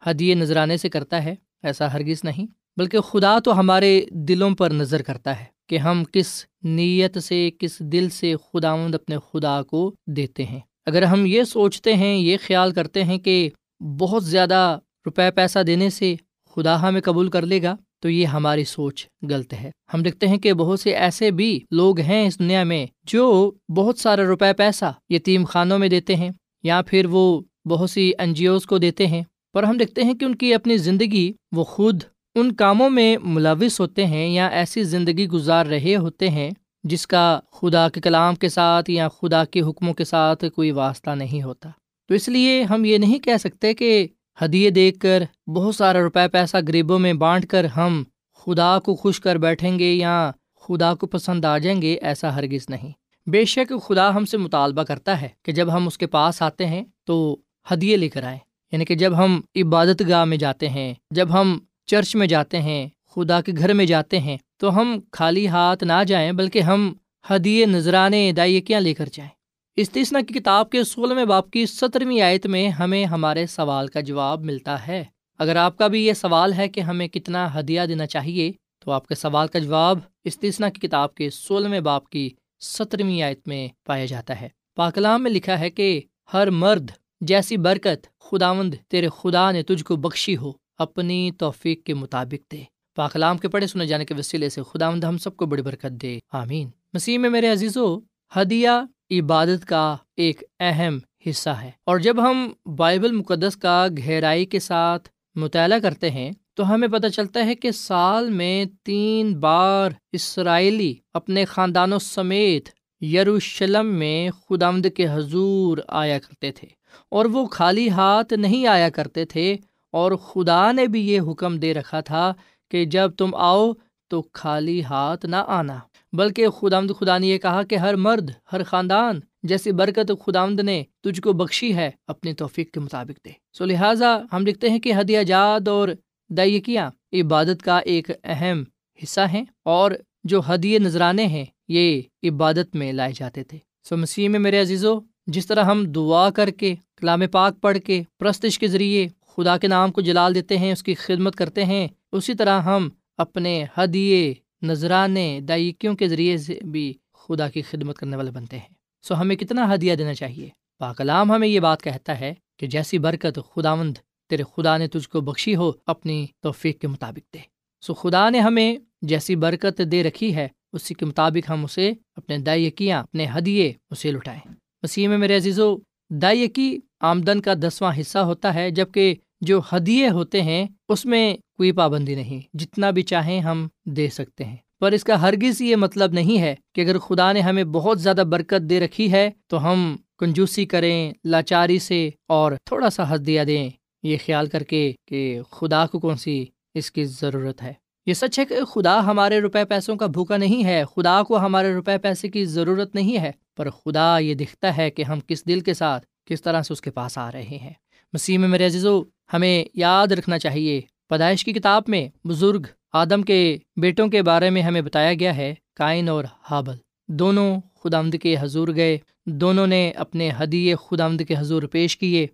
ہدیے 0.07 0.35
نذرانے 0.35 0.77
سے 0.77 0.89
کرتا 0.89 1.25
ہے، 1.25 1.35
ایسا 1.63 1.93
ہرگز 1.93 2.25
نہیں، 2.25 2.47
بلکہ 2.77 3.01
خدا 3.01 3.39
تو 3.39 3.59
ہمارے 3.59 4.05
دلوں 4.11 4.51
پر 4.51 4.71
نظر 4.71 5.03
کرتا 5.03 5.41
ہے 5.41 5.45
کہ 5.69 5.79
ہم 5.79 6.05
کس 6.13 6.47
نیت 6.63 7.19
سے، 7.23 7.51
کس 7.59 7.79
دل 7.79 8.09
سے 8.09 8.35
خداوند 8.37 8.95
اپنے 8.95 9.17
خدا 9.33 9.63
کو 9.63 9.95
دیتے 10.07 10.45
ہیں۔ 10.45 10.61
اگر 10.87 11.03
ہم 11.03 11.27
یہ 11.27 11.43
سوچتے 11.43 11.95
ہیں، 11.95 12.15
یہ 12.17 12.37
خیال 12.47 12.73
کرتے 12.73 13.05
ہیں 13.05 13.19
کہ 13.19 13.51
بہت 13.99 14.25
زیادہ 14.25 14.79
روپے 15.07 15.31
پیسہ 15.31 15.59
دینے 15.59 15.91
سے 15.91 16.15
خدا 16.55 16.83
ہمیں 16.83 17.01
قبول 17.01 17.31
کر 17.31 17.43
لے 17.43 17.63
گا، 17.63 17.77
تو 18.01 18.09
یہ 18.09 18.27
ہماری 18.27 18.65
سوچ 18.65 19.07
غلط 19.31 19.53
ہے۔ 19.53 19.71
ہم 19.95 20.03
دیکھتے 20.03 20.29
ہیں 20.29 20.39
کہ 20.39 20.53
بہت 20.53 20.81
سے 20.81 20.91
ایسے 20.91 21.31
بھی 21.31 21.61
لوگ 21.71 22.01
ہیں 22.01 22.27
اس 22.27 22.39
دنیا 22.39 22.65
میں 22.65 22.87
جو 23.03 23.53
بہت 23.77 23.99
سارا 23.99 24.23
روپے 24.23 24.53
پیسہ 24.53 24.93
یتیم 25.09 25.45
خانوں 25.45 25.79
میں 25.79 25.89
دیتے 25.89 26.17
ہیں 26.17 26.31
یا 26.63 26.83
پھر 26.87 27.07
وہ 27.07 27.41
بہت 27.65 27.91
سی 27.91 28.13
این 28.19 28.35
جی 28.35 28.47
اوز 28.47 28.67
کو 28.67 28.79
دیتے 28.79 29.07
ہیں۔ 29.07 29.23
پر 29.53 29.63
ہم 29.63 29.77
دیکھتے 29.77 30.03
ہیں 30.03 30.15
کہ 30.15 30.25
ان 30.25 30.35
کی 30.35 30.55
اپنی 30.55 30.77
زندگی 30.77 31.33
وہ 31.53 31.65
خود 31.65 32.03
ان 32.35 32.53
کاموں 32.53 32.91
میں 32.91 33.17
ملوث 33.23 33.81
ہوتے 33.81 34.07
ہیں 34.07 34.29
یا 34.29 34.47
ایسی 34.47 34.83
زندگی 34.83 35.29
گزار 35.29 35.67
رہے 35.67 35.97
ہوتے 35.97 36.29
ہیں 36.29 36.51
جس 36.85 37.07
کا 37.07 37.41
خدا 37.53 37.89
کے 37.89 38.01
کلام 38.01 38.35
کے 38.35 38.49
ساتھ 38.49 38.91
یا 38.91 39.09
خدا 39.09 39.45
کے 39.45 39.61
حکموں 39.61 39.95
کے 39.95 40.05
ساتھ 40.05 40.45
کوئی 40.55 40.71
واسطہ 40.71 41.11
نہیں 41.11 41.43
ہوتا۔ 41.43 41.71
تو 42.09 42.15
اس 42.15 42.29
لیے 42.29 42.63
ہم 42.63 42.85
یہ 42.85 42.99
نہیں 42.99 43.19
کہہ 43.19 43.37
سکتے 43.41 43.75
کہ 43.75 44.07
ہدیے 44.45 44.71
دیکھ 44.71 44.99
کر 44.99 45.23
بہت 45.47 45.75
سارا 45.75 46.01
روپے 46.01 46.29
پیسہ 46.33 46.57
غریبوں 46.69 46.99
میں 46.99 47.13
بانٹ 47.13 47.47
کر 47.47 47.65
ہم 47.65 48.03
خدا 48.35 48.79
کو 48.79 48.95
خوش 48.95 49.21
کر 49.21 49.37
بیٹھیں 49.37 49.79
گے 49.79 49.93
یا 49.93 50.31
خدا 50.61 50.95
کو 50.95 51.07
پسند 51.07 51.45
آ 51.45 51.59
جائیں 51.59 51.83
گے 51.83 51.99
ایسا 52.03 52.35
ہرگز 52.35 52.71
نہیں۔ 52.71 52.93
بے 53.31 53.45
شک 53.45 53.73
خدا 53.87 54.15
ہم 54.15 54.25
سے 54.25 54.37
مطالبہ 54.37 54.83
کرتا 54.83 55.21
ہے 55.21 55.29
کہ 55.43 55.53
جب 55.53 55.73
ہم 55.73 55.87
اس 55.87 55.99
کے 55.99 56.07
پاس 56.07 56.43
آتے 56.43 56.67
ہیں 56.67 56.85
تو 57.05 57.37
ہدیے 57.73 57.97
لے 57.97 58.09
کر 58.09 58.23
آئیں۔ 58.23 58.39
یعنی 58.73 58.85
کہ 58.85 58.95
جب 58.95 59.19
ہم 59.19 59.41
عبادت 59.57 60.03
گاہ 60.09 60.25
میں 60.25 60.37
جاتے 60.37 60.69
ہیں، 60.69 60.95
جب 61.11 61.41
ہم 61.41 61.59
چرچ 61.87 62.17
میں 62.17 62.27
جاتے 62.27 62.63
ہیں، 62.63 62.89
خدا 63.11 63.41
کے 63.41 63.53
گھر 63.59 63.73
میں 63.73 63.87
جاتے 63.87 64.19
ہیں، 64.19 64.37
تو 64.57 64.81
ہم 64.81 65.01
خالی 65.13 65.49
ہاتھ 65.49 65.85
نہ 65.85 66.05
جائیں 66.07 66.33
بلکہ 66.33 66.61
ہم 66.61 66.93
ہدیے 67.31 67.67
نذرانے 67.67 68.33
دائیکیاں 68.33 68.81
لے 68.81 68.95
کر 68.95 69.09
جائیں۔ 69.13 69.31
استثنا 69.77 70.21
کی 70.21 70.35
کتاب 70.35 70.71
کے 70.71 70.85
سولہویں 70.85 71.25
باپ 71.25 71.51
کی 71.51 71.67
سترویں 71.67 72.21
آیت 72.21 72.47
میں 72.47 72.69
ہمیں 72.69 73.05
ہمارے 73.05 73.47
سوال 73.47 73.87
کا 73.87 74.01
جواب 74.01 74.45
ملتا 74.45 74.87
ہے۔ 74.87 75.05
اگر 75.39 75.57
آپ 75.57 75.77
کا 75.77 75.87
بھی 75.87 76.07
یہ 76.07 76.13
سوال 76.13 76.53
ہے 76.53 76.69
کہ 76.69 76.81
ہمیں 76.81 77.09
کتنا 77.09 77.59
ہدیہ 77.59 77.81
دینا 77.89 78.07
چاہیے، 78.07 78.53
تو 78.85 78.91
آپ 78.91 79.07
کے 79.07 79.15
سوال 79.15 79.49
کا 79.49 79.59
جواب 79.59 79.99
استثنا 80.25 80.69
کی 80.69 80.89
کتاب 80.89 81.15
کے 81.15 81.31
سولہویں 81.31 81.81
باپ 81.81 82.09
کی 82.09 82.31
سترویں 82.61 83.23
آیت 83.23 83.49
میں 83.49 83.69
پایا 83.87 84.05
جاتا 84.05 84.41
ہے۔ 84.41 84.49
پاکلام 84.77 85.23
میں 85.23 85.31
لکھا 85.31 85.61
ہے 85.61 85.71
کہ 85.71 86.01
ہر 86.33 86.51
مرد 86.51 86.91
جیسی 87.21 87.57
برکت 87.57 88.07
خداوند 88.21 88.75
تیرے 88.89 89.09
خدا 89.19 89.51
نے 89.51 89.63
تجھ 89.63 89.85
کو 89.85 89.97
بخشی 89.97 90.37
ہو، 90.37 90.53
اپنی 90.79 91.31
توفیق 91.39 91.85
کے 91.85 91.95
مطابق 91.95 92.53
دے۔ 92.53 92.63
پاکلام 92.97 93.39
کے 93.39 93.49
پڑھے 93.49 93.67
سنے 93.67 93.87
جانے 93.87 94.05
کے 94.05 94.15
وسیلے 94.15 94.49
سے 94.49 94.63
خداوند 94.63 95.05
ہم 95.05 95.19
سب 95.19 95.37
کو 95.37 95.47
بڑی 95.47 95.63
برکت 95.63 95.91
دے۔ 95.91 96.19
آمین۔ 96.33 96.69
مسیح 96.93 97.19
میں 97.19 97.31
میرے 97.31 97.49
عزیزو، 97.49 97.99
ہدیہ 98.37 98.69
عبادت 99.11 99.65
کا 99.65 99.97
ایک 100.17 100.43
اہم 100.61 100.99
حصہ 101.27 101.51
ہے۔ 101.51 101.71
اور 101.87 101.99
جب 101.99 102.31
ہم 102.31 102.53
بائبل 102.77 103.13
مقدس 103.13 103.57
کا 103.57 103.87
گہرائی 103.99 104.45
کے 104.45 104.61
ساتھ 104.61 105.09
مطالعہ 105.35 105.79
کرتے 105.79 106.11
ہیں، 106.11 106.31
تو 106.55 106.75
ہمیں 106.75 106.89
پتہ 106.89 107.07
چلتا 107.07 107.47
ہے 107.47 107.55
کہ 107.55 107.71
سال 107.71 108.31
میں 108.31 108.65
تین 108.83 109.41
بار 109.41 109.91
اسرائیلی 110.13 110.95
اپنے 111.15 111.45
خاندانوں 111.45 111.99
سمیت 111.99 112.69
یروشلم 113.05 113.87
میں 113.87 114.31
خدامد 114.31 114.87
کے 114.97 115.07
حضور 115.13 115.79
آیا 115.89 116.19
کرتے 116.19 116.53
تھے۔ 116.53 116.80
اور 117.09 117.25
وہ 117.25 117.47
خالی 117.47 117.91
ہاتھ 117.91 118.33
نہیں 118.33 118.67
آیا 118.67 118.89
کرتے 118.89 119.25
تھے 119.25 119.57
اور 119.91 120.13
خدا 120.13 120.73
نے 120.73 120.87
بھی 120.87 121.09
یہ 121.09 121.21
حکم 121.21 121.59
دے 121.59 121.75
رکھا 121.75 122.01
تھا 122.01 122.33
کہ 122.71 122.85
جب 122.85 123.11
تم 123.19 123.35
آؤ 123.35 123.73
تو 124.09 124.23
خالی 124.33 124.85
ہاتھ 124.85 125.27
نہ 125.27 125.37
آنا۔ 125.37 125.79
بلکہ 126.13 126.49
خدامد 126.49 126.91
خدا 127.01 127.19
نے 127.19 127.27
یہ 127.27 127.39
کہا 127.39 127.63
کہ 127.63 127.75
ہر 127.75 127.97
مرد، 127.97 128.31
ہر 128.53 128.63
خاندان 128.63 129.21
جیسی 129.43 129.73
برکت 129.73 130.13
خدامد 130.27 130.61
نے 130.61 130.83
تجھ 131.01 131.21
کو 131.21 131.33
بخشی 131.33 131.75
ہے، 131.75 131.91
اپنی 132.07 132.33
توفیق 132.33 132.71
کے 132.71 132.81
مطابق 132.81 133.25
دے۔ 133.25 133.31
سو 133.53 133.65
لہٰذا 133.65 134.19
ہم 134.33 134.47
لکھتے 134.47 134.71
ہیں 134.71 134.79
کہ 134.79 134.93
ہدیہ 135.01 135.23
جات 135.23 135.69
اور 135.69 135.89
دائیکیاں 136.29 136.91
عبادت 137.13 137.63
کا 137.63 137.79
ایک 137.79 138.11
اہم 138.25 138.63
حصہ 139.03 139.21
ہیں 139.21 139.45
اور 139.65 139.91
جو 140.25 140.41
ہدیے 140.49 140.79
نذرانے 140.79 141.27
ہیں، 141.27 141.45
یہ 141.69 142.03
عبادت 142.23 142.77
میں 142.77 142.93
لائے 142.93 143.13
جاتے 143.15 143.45
تھے۔ 143.45 143.59
سو 143.89 143.97
مسیح 143.97 144.29
میں 144.29 144.41
میرے 144.41 144.61
عزیزو 144.61 145.01
جس 145.31 145.47
طرح 145.47 145.65
ہم 145.65 145.85
دعا 145.85 146.31
کر 146.31 146.51
کے، 146.51 146.75
کلام 146.97 147.23
پاک 147.33 147.61
پڑھ 147.61 147.79
کے، 147.79 148.03
پرستش 148.19 148.59
کے 148.59 148.67
ذریعے 148.67 149.09
خدا 149.27 149.59
کے 149.59 149.69
نام 149.69 149.93
کو 149.93 150.01
جلال 150.01 150.35
دیتے 150.35 150.59
ہیں، 150.59 150.73
اس 150.73 150.83
کی 150.83 150.95
خدمت 150.95 151.37
کرتے 151.37 151.65
ہیں، 151.65 151.89
اسی 152.13 152.35
طرح 152.35 152.61
ہم 152.61 152.89
اپنے 153.17 153.65
ہدیے، 153.79 154.35
نذرانے، 154.63 155.41
دائیکیوں 155.49 155.95
کے 155.95 156.09
ذریعے 156.09 156.37
سے 156.37 156.59
بھی 156.65 156.93
خدا 157.15 157.49
کی 157.49 157.63
خدمت 157.63 157.97
کرنے 157.97 158.17
والے 158.17 158.31
بنتے 158.31 158.59
ہیں۔ 158.59 158.75
سو 159.03 159.21
ہمیں 159.21 159.37
کتنا 159.37 159.75
ہدیہ 159.75 159.95
دینا 159.95 160.15
چاہیے؟ 160.15 160.49
پاکلام 160.79 161.33
ہمیں 161.33 161.49
یہ 161.49 161.61
بات 161.61 161.83
کہتا 161.83 162.21
ہے 162.21 162.35
کہ 162.59 162.67
جیسی 162.67 162.99
برکت 162.99 163.39
خداوند 163.55 163.99
تیرے 164.29 164.43
خدا 164.57 164.77
نے 164.77 164.89
تجھ 164.89 165.09
کو 165.09 165.21
بخشی 165.21 165.57
ہو، 165.57 165.73
اپنی 165.87 166.27
توفیق 166.41 166.81
کے 166.81 166.89
مطابق 166.89 167.35
دے۔ 167.35 167.39
سو 167.81 167.95
خدا 167.95 168.31
نے 168.31 168.41
ہمیں 168.41 168.77
جیسی 169.03 169.37
برکت 169.37 169.83
دے 169.93 170.03
رکھی 170.03 170.35
ہے، 170.35 170.49
اسی 170.73 170.95
کے 170.95 171.05
مطابق 171.07 171.51
ہم 171.51 171.65
اسے 171.65 171.93
اپنے 172.17 172.39
دائیکیاں، 172.39 173.03
اپنے 173.03 173.27
ہدیے 173.39 173.73
اسے 173.91 174.11
لٹائیں۔ 174.11 174.55
مسیح 174.83 175.09
میں 175.09 175.19
میرے 175.19 175.37
عزیزو 175.37 175.77
دائیکی 176.11 176.79
آمدن 177.01 177.41
کا 177.41 177.55
دسواں 177.55 177.93
حصہ 178.01 178.19
ہوتا 178.19 178.55
ہے 178.55 178.71
جبکہ 178.71 179.15
جو 179.41 179.61
ہدیے 179.73 180.09
ہوتے 180.09 180.43
ہیں، 180.43 180.67
اس 180.89 181.07
میں 181.07 181.37
کوئی 181.57 181.73
پابندی 181.73 182.15
نہیں، 182.15 182.57
جتنا 182.57 182.91
بھی 182.91 183.03
چاہیں 183.03 183.41
ہم 183.41 183.69
دے 183.87 184.09
سکتے 184.09 184.45
ہیں۔ 184.45 184.57
پر 184.81 184.93
اس 184.93 185.05
کا 185.05 185.23
ہرگز 185.23 185.61
یہ 185.61 185.77
مطلب 185.77 186.13
نہیں 186.13 186.41
ہے 186.41 186.55
کہ 186.75 186.81
اگر 186.81 186.99
خدا 186.99 187.33
نے 187.33 187.41
ہمیں 187.41 187.65
بہت 187.65 188.01
زیادہ 188.01 188.25
برکت 188.31 188.71
دے 188.71 188.81
رکھی 188.81 189.13
ہے، 189.13 189.31
تو 189.47 189.73
ہم 189.73 189.97
کنجوسی 190.19 190.67
کریں، 190.67 191.13
لاچاری 191.25 191.79
سے 191.79 192.11
اور 192.29 192.53
تھوڑا 192.65 192.91
سا 192.91 193.15
ہدیہ 193.15 193.43
دیں۔ 193.43 193.71
یہ 194.03 194.17
خیال 194.27 194.47
کر 194.47 194.63
کے 194.63 194.93
کہ 195.07 195.41
خدا 195.51 195.87
کو 195.87 195.99
کون 195.99 196.17
سی 196.17 196.45
اس 196.75 196.91
کی 196.91 197.05
ضرورت 197.05 197.63
ہے۔ 197.63 197.73
یہ 198.07 198.15
سچ 198.15 198.39
ہے 198.39 198.45
کہ 198.45 198.65
خدا 198.65 199.07
ہمارے 199.07 199.41
روپے 199.41 199.65
پیسوں 199.65 199.97
کا 199.97 200.07
بھوکا 200.07 200.37
نہیں 200.37 200.65
ہے، 200.65 200.85
خدا 200.97 201.23
کو 201.23 201.39
ہمارے 201.39 201.75
روپے 201.75 201.99
پیسے 201.99 202.29
کی 202.29 202.45
ضرورت 202.45 202.95
نہیں 202.95 203.19
ہے۔ 203.19 203.33
پر 203.61 203.71
خدا 203.71 204.19
یہ 204.19 204.35
دکھتا 204.35 204.77
ہے 204.77 204.91
کہ 204.91 205.03
ہم 205.03 205.19
کس 205.27 205.49
دل 205.49 205.61
کے 205.61 205.75
ساتھ 205.75 206.07
کس 206.27 206.43
طرح 206.43 206.63
سے 206.63 206.73
اس 206.73 206.81
کے 206.81 206.91
پاس 206.91 207.19
آ 207.19 207.33
رہے 207.33 207.59
ہیں۔ 207.63 207.73
مسیح 208.13 208.39
میں 208.39 208.49
میرے 208.49 208.67
عزیزو، 208.67 209.03
ہمیں 209.33 209.65
یاد 209.75 210.07
رکھنا 210.07 210.39
چاہیے، 210.39 210.81
پیدائش 211.09 211.45
کی 211.45 211.53
کتاب 211.53 211.83
میں 211.89 212.09
بزرگ 212.25 212.63
آدم 212.93 213.23
کے 213.23 213.59
بیٹوں 213.77 214.09
کے 214.09 214.23
بارے 214.23 214.51
میں 214.51 214.63
ہمیں 214.63 214.81
بتایا 214.81 215.15
گیا 215.15 215.37
ہے، 215.37 215.55
کائن 215.75 216.09
اور 216.09 216.25
حابل 216.51 216.75
دونوں 217.09 217.61
خدا 217.83 217.99
آمد 217.99 218.17
کے 218.23 218.37
حضور 218.41 218.69
گئے، 218.75 218.99
دونوں 219.27 219.67
نے 219.67 219.91
اپنے 219.91 220.31
ہدیے 220.43 220.75
خدا 220.77 221.05
آمد 221.05 221.23
کے 221.29 221.35
حضور 221.39 221.63
پیش 221.63 221.97
کیے۔ 221.97 222.27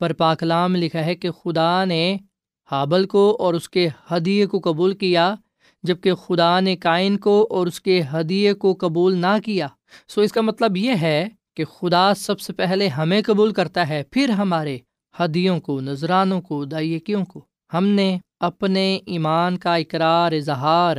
پر 0.00 0.12
پاکلام 0.12 0.76
لکھا 0.76 1.06
ہے 1.06 1.14
کہ 1.14 1.30
خدا 1.30 1.84
نے 1.84 2.16
حابل 2.70 3.06
کو 3.06 3.36
اور 3.40 3.54
اس 3.54 3.68
کے 3.68 3.88
ہدیے 4.10 4.46
کو 4.46 4.60
قبول 4.64 4.94
کیا 4.94 5.34
جبکہ 5.82 6.14
خدا 6.14 6.60
نے 6.60 6.76
کائن 6.76 7.16
کو 7.18 7.46
اور 7.50 7.66
اس 7.66 7.80
کے 7.80 8.02
ہدیے 8.12 8.54
کو 8.54 8.76
قبول 8.80 9.16
نہ 9.16 9.38
کیا۔ 9.44 9.68
سو 10.08 10.20
اس 10.20 10.32
کا 10.32 10.40
مطلب 10.40 10.76
یہ 10.76 10.92
ہے 11.02 11.28
کہ 11.56 11.64
خدا 11.64 12.14
سب 12.14 12.40
سے 12.40 12.52
پہلے 12.52 12.88
ہمیں 12.88 13.22
قبول 13.26 13.52
کرتا 13.52 13.88
ہے، 13.88 14.02
پھر 14.10 14.28
ہمارے 14.28 14.78
ہدیوں 15.20 15.60
کو، 15.60 15.80
نذرانوں 15.80 16.40
کو، 16.40 16.64
دائیکیوں 16.64 17.24
کو۔ 17.24 17.44
ہم 17.74 17.86
نے 17.86 18.18
اپنے 18.40 18.98
ایمان 19.06 19.58
کا 19.58 19.76
اقرار، 19.76 20.32
اظہار 20.32 20.96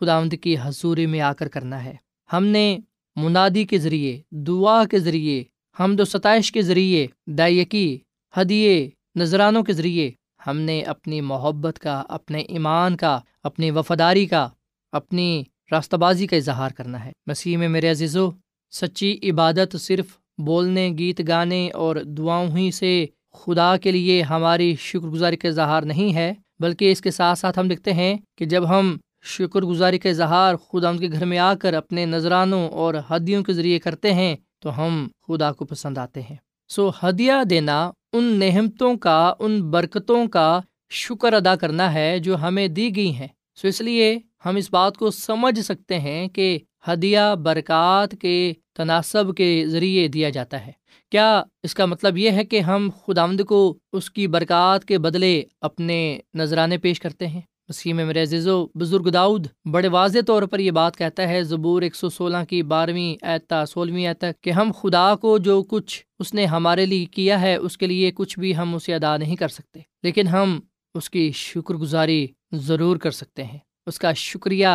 خدا 0.00 0.20
کی 0.42 0.56
حضوری 0.62 1.06
میں 1.06 1.20
آ 1.20 1.32
کر 1.32 1.48
کرنا 1.48 1.84
ہے۔ 1.84 1.94
ہم 2.32 2.44
نے 2.44 2.78
منادی 3.16 3.64
کے 3.64 3.78
ذریعے، 3.78 4.20
دعا 4.30 4.84
کے 4.84 4.98
ذریعے، 4.98 5.44
حمد 5.80 6.00
و 6.00 6.04
ستائش 6.04 6.52
کے 6.52 6.62
ذریعے، 6.62 7.06
دائیکی، 7.26 7.98
ہدیے، 8.40 8.90
نذرانوں 9.16 9.62
کے 9.62 9.72
ذریعے 9.72 10.10
ہم 10.46 10.58
نے 10.58 10.82
اپنی 10.82 11.20
محبت 11.20 11.78
کا، 11.78 12.02
اپنے 12.08 12.38
ایمان 12.38 12.96
کا، 12.96 13.20
اپنی 13.42 13.70
وفاداری 13.70 14.26
کا، 14.26 14.48
اپنی 14.92 15.42
راستہ 15.72 15.96
بازی 15.96 16.26
کا 16.26 16.36
اظہار 16.36 16.70
کرنا 16.70 17.04
ہے۔ 17.04 17.12
مسیح 17.26 17.56
میں 17.56 17.68
میرے 17.68 17.90
عزیز 17.90 18.16
و 18.16 18.30
سچی 18.70 19.18
عبادت 19.22 19.76
صرف 19.80 20.06
بولنے، 20.38 20.88
گیت 20.98 21.20
گانے 21.28 21.70
اور 21.70 21.96
دعاؤں 21.96 22.56
ہی 22.56 22.70
سے 22.70 23.06
خدا 23.32 23.76
کے 23.76 23.92
لیے 23.92 24.22
ہماری 24.22 24.76
شکر 24.78 25.06
گزاری 25.06 25.36
کا 25.36 25.48
اظہار 25.48 25.82
نہیں 25.82 26.14
ہے، 26.14 26.32
بلکہ 26.60 26.92
اس 26.92 27.00
کے 27.00 27.10
ساتھ 27.10 27.38
ساتھ 27.38 27.58
ہم 27.58 27.68
دیکھتے 27.68 27.92
ہیں 27.92 28.16
کہ 28.38 28.44
جب 28.44 28.68
ہم 28.68 28.96
شکر 29.22 29.62
گزاری 29.62 29.98
کا 29.98 30.08
اظہار 30.08 30.54
خدا 30.54 30.88
ان 30.88 30.98
کے 30.98 31.08
گھر 31.12 31.24
میں 31.24 31.38
آ 31.38 31.54
کر 31.54 31.74
اپنے 31.74 32.06
نذرانوں 32.06 32.68
اور 32.68 32.94
ہدیوں 33.10 33.42
کے 33.42 33.52
ذریعے 33.52 33.78
کرتے 33.78 34.14
ہیں، 34.14 34.36
تو 34.58 34.78
ہم 34.78 35.08
خدا 35.28 35.52
کو 35.52 35.64
پسند 35.64 35.98
آتے 35.98 36.22
ہیں۔ 36.22 36.36
سو 36.68 36.90
ہدیہ 37.02 37.44
دینا 37.50 37.90
ان 38.12 38.24
نعمتوں 38.24 38.96
کا، 38.96 39.34
ان 39.38 39.70
برکتوں 39.70 40.26
کا 40.26 40.60
شکر 40.90 41.32
ادا 41.32 41.56
کرنا 41.56 41.94
ہے 41.94 42.18
جو 42.18 42.36
ہمیں 42.36 42.68
دی 42.68 42.96
گئی 42.96 43.14
ہیں۔ 43.14 43.28
سو 43.60 43.68
اس 43.68 43.80
لیے 43.80 44.18
ہم 44.44 44.56
اس 44.56 44.70
بات 44.70 44.98
کو 44.98 45.10
سمجھ 45.10 45.60
سکتے 45.60 45.98
ہیں 45.98 46.28
کہ 46.28 46.58
ہدیہ 46.88 47.34
برکات 47.42 48.14
کے 48.20 48.52
تناسب 48.76 49.36
کے 49.36 49.64
ذریعے 49.66 50.08
دیا 50.08 50.28
جاتا 50.28 50.66
ہے۔ 50.66 50.72
کیا 51.10 51.42
اس 51.62 51.74
کا 51.74 51.86
مطلب 51.86 52.18
یہ 52.18 52.30
ہے 52.30 52.44
کہ 52.44 52.60
ہم 52.60 52.90
خدا 53.06 53.26
کو 53.48 53.78
اس 53.92 54.10
کی 54.10 54.26
برکات 54.26 54.84
کے 54.84 54.98
بدلے 54.98 55.42
اپنے 55.60 56.18
نذرانے 56.34 56.78
پیش 56.78 57.00
کرتے 57.00 57.26
ہیں؟ 57.26 57.40
مسیح 57.68 57.94
میں 57.94 58.04
میرے 58.04 58.22
عزیز 58.22 58.48
و 58.48 58.66
بزرگ 58.74 59.10
داؤد 59.10 59.46
بڑے 59.70 59.88
واضح 59.88 60.18
طور 60.26 60.42
پر 60.42 60.58
یہ 60.58 60.70
بات 60.70 60.96
کہتا 60.96 61.28
ہے، 61.28 61.42
زبور 61.42 61.82
ایک 61.82 61.96
سو 61.96 62.10
سولہ 62.10 62.36
کی 62.48 62.62
بارہویں 62.62 63.24
اعتا 63.24 63.66
سولہویں 63.66 64.06
اعتا 64.06 64.26
کہ 64.40 64.50
ہم 64.50 64.72
خدا 64.82 65.14
کو 65.14 65.38
جو 65.38 65.62
کچھ 65.62 66.04
اس 66.18 66.34
نے 66.34 66.46
ہمارے 66.46 66.86
لیے 66.86 67.04
کیا 67.06 67.40
ہے، 67.40 67.56
اس 67.56 67.78
کے 67.78 67.86
لیے 67.86 68.10
کچھ 68.14 68.38
بھی 68.38 68.56
ہم 68.56 68.74
اسے 68.74 68.94
ادا 68.94 69.16
نہیں 69.16 69.36
کر 69.36 69.48
سکتے۔ 69.48 69.80
لیکن 70.02 70.26
ہم 70.26 70.60
اس 70.94 71.10
کی 71.10 71.32
شکر 71.32 71.74
گزاری 71.74 72.26
ضرور 72.52 72.96
کر 72.96 73.10
سکتے 73.10 73.44
ہیں۔ 73.44 73.58
اس 73.86 73.98
کا 73.98 74.12
شکریہ 74.12 74.66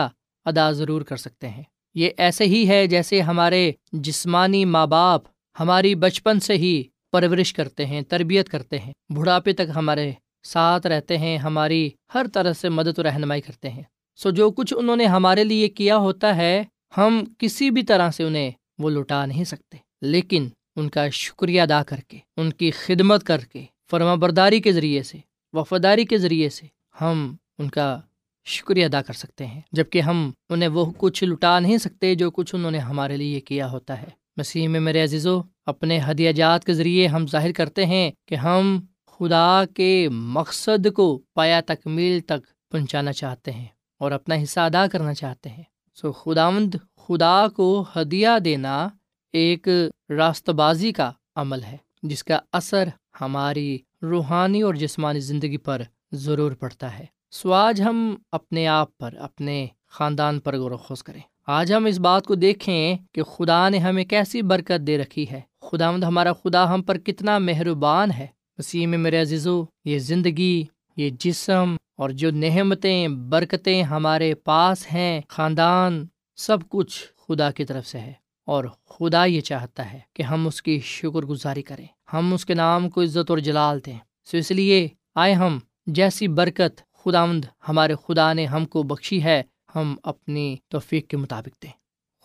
ادا 0.45 0.71
ضرور 0.71 1.02
کر 1.02 1.17
سکتے 1.17 1.49
ہیں۔ 1.49 1.63
یہ 1.95 2.10
ایسے 2.17 2.43
ہی 2.43 2.67
ہے 2.67 2.88
جیسے 2.88 3.21
ہمارے 3.21 3.71
جسمانی 3.91 4.65
ماں 4.65 4.88
باپ 4.88 5.21
ہماری 5.60 5.95
بچپن 5.95 6.39
سے 6.39 6.54
ہی 6.54 6.84
پرورش 7.12 7.54
کرتے 7.54 7.86
ہیں، 7.86 8.02
تربیت 8.02 8.49
کرتے 8.49 8.80
ہیں۔ 8.80 8.93
بڑھاپے 9.10 9.54
تک 9.54 9.71
ہمارے 9.76 10.12
ساتھ 10.43 10.88
رہتے 10.88 11.17
ہیں، 11.17 11.38
ہماری 11.38 11.89
ہر 12.13 12.26
طرح 12.34 12.54
سے 12.54 12.69
مدد 12.69 12.99
و 12.99 13.04
رہنمائی 13.04 13.41
کرتے 13.41 13.69
ہیں۔ 13.69 13.84
سو 14.15 14.30
جو 14.30 14.52
کچھ 14.52 14.73
انہوں 14.78 14.95
نے 14.95 15.06
ہمارے 15.06 15.43
لیے 15.43 15.69
کیا 15.69 15.97
ہوتا 15.97 16.36
ہے، 16.36 16.63
ہم 16.97 17.23
کسی 17.38 17.69
بھی 17.69 17.84
طرح 17.84 18.12
سے 18.12 18.23
انہیں 18.23 18.52
وہ 18.78 18.89
لٹا 18.89 19.26
نہیں 19.26 19.43
سکتے۔ 19.43 19.78
لیکن 20.02 20.49
ان 20.76 20.89
کا 20.89 21.10
شکریہ 21.10 21.62
ادا 21.62 21.84
کر 21.84 21.99
کے، 22.08 22.17
ان 22.38 22.54
کی 22.54 22.71
خدمت 22.71 23.23
کر 23.23 23.38
کے، 23.38 23.65
فرما 23.89 24.15
برداری 24.15 24.62
کے 24.62 24.71
ذریعے 24.71 25.04
سے 25.04 25.17
وفاداری 25.53 26.05
کے 26.05 26.17
ذریعے 26.17 26.49
سے 26.49 26.65
ہم 27.01 27.35
ان 27.59 27.69
کا 27.69 27.99
شکریہ 28.45 28.85
ادا 28.85 29.01
کر 29.01 29.13
سکتے 29.13 29.45
ہیں 29.45 29.61
جبکہ 29.71 30.01
ہم 30.01 30.31
انہیں 30.49 30.69
وہ 30.69 30.91
کچھ 30.97 31.23
لٹا 31.23 31.59
نہیں 31.59 31.77
سکتے 31.77 32.15
جو 32.15 32.31
کچھ 32.31 32.55
انہوں 32.55 32.71
نے 32.71 32.77
ہمارے 32.77 33.17
لیے 33.17 33.39
کیا 33.39 33.71
ہوتا 33.71 34.01
ہے۔ 34.01 34.07
مسیح 34.37 34.67
میں 34.67 34.79
میرے 34.79 35.03
عزیزو، 35.03 35.41
اپنے 35.65 35.99
ہدیہ 36.11 36.31
جات 36.31 36.65
کے 36.65 36.73
ذریعے 36.73 37.07
ہم 37.07 37.27
ظاہر 37.27 37.51
کرتے 37.51 37.85
ہیں 37.85 38.11
کہ 38.27 38.35
ہم 38.35 38.79
خدا 39.07 39.63
کے 39.75 40.09
مقصد 40.11 40.87
کو 40.95 41.21
پایا 41.33 41.61
تکمیل 41.65 42.19
تک 42.19 42.71
پہنچانا 42.71 43.13
چاہتے 43.13 43.51
ہیں 43.51 43.65
اور 43.99 44.11
اپنا 44.11 44.35
حصہ 44.43 44.59
ادا 44.59 44.85
کرنا 44.87 45.13
چاہتے 45.13 45.49
ہیں۔ 45.49 45.63
سو 45.95 46.11
خداوند 46.11 46.75
خدا 46.97 47.47
کو 47.47 47.85
ہدیہ 47.95 48.39
دینا 48.45 48.87
ایک 49.33 49.67
راست 50.09 50.49
بازی 50.49 50.91
کا 50.91 51.11
عمل 51.35 51.63
ہے، 51.63 51.77
جس 52.03 52.23
کا 52.23 52.39
اثر 52.51 52.89
ہماری 53.21 53.77
روحانی 54.03 54.61
اور 54.61 54.73
جسمانی 54.73 55.19
زندگی 55.19 55.57
پر 55.57 55.81
ضرور 56.11 56.51
پڑتا 56.51 56.99
ہے۔ 56.99 57.05
سو 57.31 57.53
آج 57.53 57.81
ہم 57.81 58.15
اپنے 58.31 58.67
آپ 58.67 58.97
پر، 58.97 59.13
اپنے 59.19 59.67
خاندان 59.89 60.39
پر 60.39 60.57
غور 60.57 60.71
و 60.71 60.77
خوض 60.77 61.03
کریں۔ 61.03 61.21
آج 61.47 61.73
ہم 61.73 61.85
اس 61.85 61.99
بات 61.99 62.25
کو 62.25 62.35
دیکھیں 62.35 62.97
کہ 63.11 63.23
خدا 63.23 63.69
نے 63.69 63.77
ہمیں 63.77 64.05
کیسی 64.05 64.41
برکت 64.41 64.87
دے 64.87 64.97
رکھی 64.97 65.25
ہے۔ 65.31 65.41
خدا 65.61 65.91
مند 65.91 66.03
ہمارا 66.03 66.33
خدا 66.33 66.73
ہم 66.73 66.81
پر 66.81 66.97
کتنا 66.97 67.37
مہربان 67.37 68.11
ہے۔ 68.11 68.27
وسیم 68.57 68.89
میرے 68.89 69.21
عزیزو، 69.21 69.63
یہ 69.85 69.99
زندگی، 69.99 70.65
یہ 70.97 71.09
جسم 71.19 71.75
اور 71.97 72.09
جو 72.09 72.31
نعمتیں، 72.31 73.07
برکتیں 73.07 73.83
ہمارے 73.83 74.35
پاس 74.35 74.93
ہیں، 74.93 75.21
خاندان، 75.29 76.07
سب 76.35 76.57
کچھ 76.69 77.03
خدا 77.27 77.51
کی 77.51 77.65
طرف 77.65 77.87
سے 77.87 77.99
ہے۔ 77.99 78.22
اور 78.45 78.65
خدا 78.89 79.25
یہ 79.25 79.41
چاہتا 79.41 79.93
ہے 79.93 79.99
کہ 80.13 80.23
ہم 80.23 80.47
اس 80.47 80.62
کی 80.62 80.79
شکر 80.79 81.25
گزاری 81.25 81.62
کریں۔ 81.62 81.88
ہم 82.13 82.34
اس 82.34 82.45
کے 82.45 82.53
نام 82.53 82.89
کو 82.89 83.01
عزت 83.01 83.29
اور 83.29 83.38
جلال 83.38 83.79
دیں۔ 83.86 83.97
سو 84.25 84.38
اس 84.38 84.51
لیے 84.51 84.88
آئے 85.15 85.34
ہم، 85.34 85.60
جیسی 85.88 86.27
برکت 86.27 86.82
خدا 87.03 87.25
مند 87.25 87.45
ہمارے 87.69 87.93
خدا 88.08 88.34
نے 88.34 88.45
ہم 88.45 88.65
کو 88.65 88.84
بخشی 88.84 89.23
ہے، 89.23 89.43
ہم 89.75 89.95
اپنی 90.03 90.56
توفیق 90.67 91.08
کے 91.08 91.17
مطابق 91.17 91.63
دیں۔ 91.63 91.71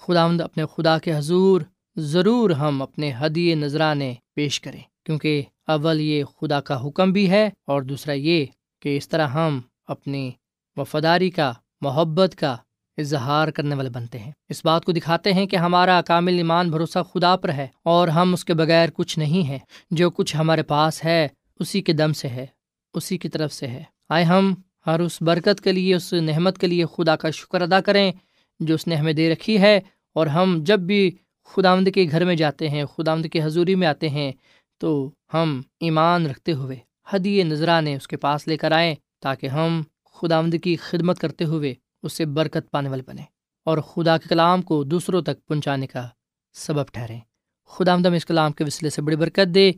خدا 0.01 0.27
مند 0.27 0.41
اپنے 0.41 0.65
خدا 0.77 0.99
کے 0.99 1.17
حضور 1.17 1.61
ضرور 1.97 2.51
ہم 2.51 2.83
اپنے 2.83 3.13
ہدیے 3.21 3.55
نذرانے 3.55 4.15
پیش 4.35 4.61
کریں، 4.61 4.83
کیونکہ 5.05 5.43
اول 5.67 6.01
یہ 6.01 6.25
خدا 6.25 6.61
کا 6.61 6.87
حکم 6.87 7.13
بھی 7.13 7.31
ہے 7.31 7.51
اور 7.67 7.83
دوسرا 7.83 8.13
یہ 8.13 8.47
کہ 8.81 8.97
اس 8.97 9.09
طرح 9.09 9.27
ہم 9.27 9.61
اپنی 9.87 10.31
وفاداری 10.77 11.31
کا، 11.31 11.53
محبت 11.81 12.37
کا 12.37 12.57
اظہار 12.99 13.49
کرنے 13.49 13.75
والے 13.75 13.91
بنتے 13.91 14.19
ہیں۔ 14.19 14.33
اس 14.49 14.65
بات 14.65 14.85
کو 14.85 14.93
دکھاتے 14.93 15.33
ہیں 15.33 15.47
کہ 15.47 15.57
ہمارا 15.57 16.03
کامل 16.03 16.37
ایمان 16.37 16.71
بھروسہ 16.71 16.99
خدا 17.15 17.37
پر 17.37 17.49
ہے 17.49 17.67
اور 17.85 18.09
ہم 18.09 18.33
اس 18.33 18.45
کے 18.45 18.55
بغیر 18.55 18.89
کچھ 18.95 19.19
نہیں 19.19 19.49
ہیں۔ 19.49 19.59
جو 19.91 20.11
کچھ 20.11 20.37
ہمارے 20.37 20.63
پاس 20.63 21.05
ہے، 21.05 21.29
اسی 21.61 21.81
کے 21.81 21.93
دم 21.93 22.13
سے 22.13 22.29
ہے، 22.29 22.47
اسی 22.95 23.19
کی 23.19 23.29
طرف 23.29 23.53
سے 23.53 23.67
ہے۔ 23.67 23.83
آئے 24.09 24.25
ہم 24.25 24.55
ہر 24.87 25.01
اس 25.01 25.23
برکت 25.23 25.61
کے 25.61 25.73
لیے، 25.73 25.95
اس 25.95 26.13
نعمت 26.13 26.59
کے 26.59 26.67
لیے 26.67 26.85
خدا 26.97 27.17
کا 27.17 27.31
شکر 27.31 27.63
ادا 27.63 27.81
کریں 27.81 28.13
جو 28.61 28.75
اس 28.75 28.87
نے 28.87 28.95
ہمیں 28.95 29.13
دے 29.13 29.33
رکھی 29.33 29.61
ہے۔ 29.61 29.81
اور 30.15 30.27
ہم 30.27 30.59
جب 30.63 30.81
بھی 30.81 31.11
خدا 31.45 31.73
آمد 31.73 31.89
کے 31.95 32.07
گھر 32.11 32.25
میں 32.25 32.35
جاتے 32.35 32.69
ہیں 32.69 32.85
خدا 32.85 33.13
آمد 33.13 33.27
کی 33.33 33.43
حضوری 33.43 33.75
میں 33.75 33.89
آتے 33.89 34.09
ہیں، 34.09 34.33
تو 34.79 35.11
ہم 35.35 35.61
ایمان 35.81 36.27
رکھتے 36.27 36.53
ہوئے 36.53 36.77
حدی 37.09 37.43
نذرانے 37.43 37.97
اس 37.97 38.09
کے 38.09 38.17
پاس 38.17 38.49
لے 38.49 38.57
کر 38.57 38.73
آئیں 38.73 38.95
تاکہ 39.21 39.47
ہم 39.47 39.83
خدا 40.15 40.39
آمد 40.39 40.55
کی 40.63 40.77
خدمت 40.77 41.19
کرتے 41.19 41.45
ہوئے 41.45 41.75
اس 42.03 42.13
سے 42.13 42.25
برکت 42.27 42.71
پانے 42.71 42.89
والے 42.89 43.03
بنیں 43.07 43.25
اور 43.65 43.79
خدا 43.79 44.19
کے 44.19 44.29
کلام 44.29 44.63
کو 44.63 44.85
دوسروں 44.85 45.23
تک 45.23 45.47
پہنچانے 45.47 45.87
کا 45.87 46.09
سبب 46.53 46.89
ٹھہریں۔ 46.93 47.21
خدا 47.67 47.93
آمدم 47.93 48.13
اس 48.13 48.27
کلام 48.27 48.53
کے 48.53 48.65
وسیلے 48.65 48.91
سے 48.91 49.03
بڑی 49.03 49.17
برکت 49.17 49.55
دے۔ 49.55 49.73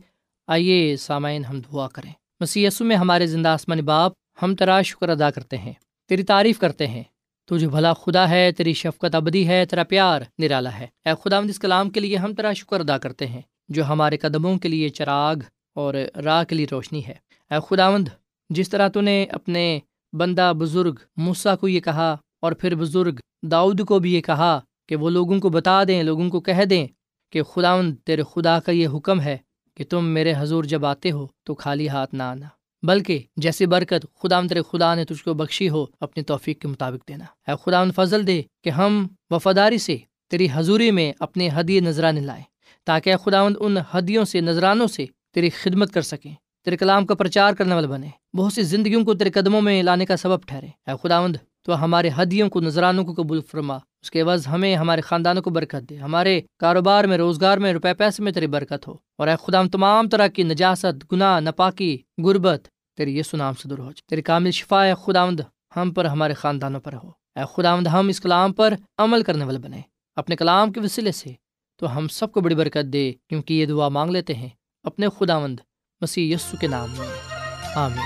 آئیے 0.47 0.97
سامعین 0.97 1.45
ہم 1.45 1.59
دعا 1.59 1.87
کریں۔ 1.87 2.13
مسی 2.39 2.67
میں 2.79 2.95
ہمارے 2.95 3.27
زندہ 3.27 3.49
آسمانی 3.49 3.81
باپ، 3.81 4.11
ہم 4.41 4.55
تیرا 4.55 4.81
شکر 4.81 5.09
ادا 5.09 5.31
کرتے 5.31 5.57
ہیں۔ 5.57 5.73
تیری 6.07 6.23
تعریف 6.23 6.59
کرتے 6.59 6.87
ہیں۔ 6.87 7.03
تو 7.45 7.57
جو 7.57 7.69
بھلا 7.69 7.93
خدا 7.93 8.29
ہے، 8.29 8.51
تیری 8.51 8.73
شفقت 8.73 9.15
ابدی 9.15 9.47
ہے، 9.47 9.65
تیرا 9.65 9.83
پیار 9.83 10.21
نرالا 10.39 10.79
ہے۔ 10.79 10.87
اے 11.05 11.11
خدا 11.23 11.37
اس 11.37 11.59
کلام 11.59 11.89
کے 11.89 11.99
لیے 11.99 12.17
ہم 12.17 12.33
تیرا 12.33 12.53
شکر 12.53 12.79
ادا 12.79 12.97
کرتے 12.97 13.27
ہیں، 13.27 13.41
جو 13.69 13.85
ہمارے 13.85 14.17
قدموں 14.17 14.57
کے 14.57 14.69
لیے 14.69 14.89
چراغ 14.89 15.35
اور 15.75 15.93
راہ 16.23 16.43
کے 16.43 16.55
لیے 16.55 16.65
روشنی 16.71 17.05
ہے۔ 17.05 17.15
اے 17.51 17.57
خداوند 17.69 18.07
جس 18.49 18.69
طرح 18.69 18.87
تو 18.87 19.01
نے 19.01 19.25
اپنے 19.31 19.79
بندہ 20.13 20.51
بزرگ 20.57 20.95
موسا 21.17 21.55
کو 21.55 21.67
یہ 21.67 21.79
کہا 21.79 22.15
اور 22.41 22.51
پھر 22.51 22.75
بزرگ 22.75 23.19
داؤد 23.43 23.81
کو 23.87 23.99
بھی 23.99 24.13
یہ 24.13 24.21
کہا 24.21 24.59
کہ 24.89 24.95
وہ 24.95 25.09
لوگوں 25.09 25.39
کو 25.39 25.49
بتا 25.49 25.83
دیں، 25.83 26.01
لوگوں 26.03 26.29
کو 26.29 26.39
کہہ 26.39 26.63
دیں 26.65 26.85
کہ 27.33 27.43
خداوند 27.43 27.95
تیرے 28.05 28.23
خدا 28.31 28.59
کا 28.59 28.71
یہ 28.71 28.87
حکم 28.87 29.21
ہے 29.21 29.37
کہ 29.77 29.83
تم 29.89 30.05
میرے 30.05 30.33
حضور 30.37 30.63
جب 30.63 30.85
آتے 30.85 31.11
ہو 31.11 31.25
تو 31.45 31.55
خالی 31.55 31.87
ہاتھ 31.89 32.15
نہ 32.15 32.23
آنا، 32.23 32.47
بلکہ 32.83 33.23
جیسی 33.35 33.65
برکت 33.65 34.05
خدا 34.21 34.41
تیرے 34.49 34.61
خدا 34.71 34.93
نے 34.95 35.05
تجھ 35.05 35.23
کو 35.23 35.33
بخشی 35.33 35.69
ہو 35.69 35.85
اپنی 35.99 36.23
توفیق 36.23 36.61
کے 36.61 36.67
مطابق 36.67 37.07
دینا۔ 37.07 37.25
اے 37.47 37.55
خدا 37.63 37.83
فضل 37.95 38.27
دے 38.27 38.41
کہ 38.63 38.69
ہم 38.69 39.05
وفاداری 39.29 39.77
سے 39.77 39.97
تیری 40.31 40.47
حضوری 40.53 40.91
میں 40.91 41.11
اپنے 41.19 41.49
حدی 41.53 41.79
نذرانے 41.79 42.21
لائیں، 42.21 42.43
تاکہ 42.87 43.15
خداوند 43.15 43.55
ان 43.59 43.77
ہدیوں 43.93 44.25
سے، 44.25 44.41
نذرانوں 44.41 44.87
سے 44.87 45.05
تیری 45.33 45.49
خدمت 45.49 45.93
کر 45.93 46.01
سکیں، 46.01 46.33
تیرے 46.65 46.77
کلام 46.77 47.05
کا 47.05 47.15
پرچار 47.15 47.53
کرنے 47.53 47.75
والے 47.75 47.87
بنے 47.87 48.09
بہت 48.37 48.53
سی 48.53 48.61
زندگیوں 48.61 49.05
کو 49.05 49.13
تیرے 49.13 49.31
قدموں 49.31 49.61
میں 49.61 49.83
لانے 49.83 50.05
کا 50.05 50.17
سبب 50.17 50.43
ٹھہرے۔ 50.45 50.67
اے 50.67 51.07
خداوند، 51.07 51.35
تو 51.63 51.83
ہمارے 51.83 52.09
ہدیوں 52.21 52.49
کو 52.49 52.59
نذرانوں 52.59 53.05
کو 53.05 53.23
قبول 53.23 53.41
فرما۔ 53.41 53.75
اس 53.75 54.11
کے 54.11 54.21
عوض 54.21 54.47
ہمیں، 54.47 54.75
ہمارے 54.75 55.01
خاندانوں 55.01 55.41
کو 55.41 55.49
برکت 55.49 55.89
دے۔ 55.89 55.97
ہمارے 55.97 56.41
کاروبار 56.59 57.03
میں، 57.03 57.17
روزگار 57.17 57.57
میں 57.57 57.73
روپے 57.73 57.93
پیسے 57.93 58.23
میں 58.23 58.31
تیری 58.31 58.47
برکت 58.47 58.87
ہو۔ 58.87 58.95
اور 59.17 59.27
اے 59.27 59.35
خدا 59.47 59.63
تمام 59.71 60.09
طرح 60.09 60.27
کی 60.27 60.43
نجاست، 60.43 61.11
گناہ 61.11 61.39
نپاکی 61.39 61.97
غربت 62.23 62.67
تیری 62.97 63.17
یہ 63.17 63.23
سنام 63.23 63.53
سے 63.53 63.69
دور 63.69 63.77
ہو 63.77 63.83
جائے۔ 63.83 64.01
تیری 64.09 64.21
کامل 64.21 64.51
شفا 64.51 64.85
ہے 64.85 64.93
خداوند، 64.95 65.39
ہم 65.75 65.91
پر، 65.91 66.05
ہمارے 66.05 66.33
خاندانوں 66.33 66.79
پر 66.79 66.93
ہو۔ 66.93 67.09
اے 67.35 67.43
خداوند، 67.53 67.87
ہم 67.87 68.07
اس 68.07 68.21
کلام 68.21 68.53
پر 68.53 68.73
عمل 68.97 69.23
کرنے 69.23 69.45
والے 69.45 69.59
بنے۔ 69.59 69.81
اپنے 70.15 70.35
کلام 70.35 70.71
کے 70.71 70.79
وسیلے 70.79 71.11
سے 71.11 71.31
تو 71.79 71.97
ہم 71.97 72.07
سب 72.07 72.31
کو 72.31 72.41
بڑی 72.41 72.55
برکت 72.55 72.93
دے، 72.93 73.13
کیونکہ 73.29 73.53
یہ 73.53 73.65
دعا 73.65 73.89
مانگ 73.89 74.11
لیتے 74.11 74.33
ہیں۔ 74.33 74.49
اپنے 74.83 75.07
خداوند، 75.19 75.59
مسیح 76.01 76.35
یسو 76.35 76.57
کے 76.57 76.67
نام 76.67 76.89
میں۔ 76.97 77.30
آمین۔ 77.75 78.05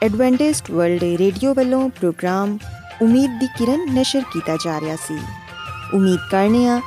ایڈوینٹسٹ 0.00 0.70
ورلڈ 0.70 1.02
ریڈیو 1.02 1.52
والوں 1.56 1.88
پروگرام 2.00 2.56
امید 3.00 3.40
دی 3.40 3.46
کرن 3.58 3.94
نشر 3.94 4.18
کیتا 4.32 4.52
جا 4.64 4.80
رہا 4.80 4.94
سی۔ 5.06 5.14
امید 5.92 6.30
کرنے 6.30 6.68
ہاں 6.68 6.80